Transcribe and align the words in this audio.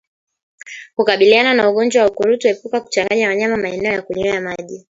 Kukabiliana 0.95 1.53
na 1.53 1.69
ugonjwa 1.69 2.03
wa 2.03 2.09
ukurutu 2.09 2.47
epuka 2.47 2.81
kuchanganya 2.81 3.27
wanyama 3.27 3.57
maeneo 3.57 3.93
ya 3.93 4.01
kunywea 4.01 4.41
maji 4.41 4.87